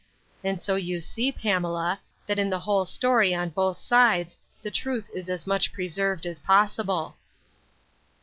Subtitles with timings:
[0.43, 5.11] And so you see, Pamela, that in the whole story on both sides, the truth
[5.13, 7.17] is as much preserved as possible.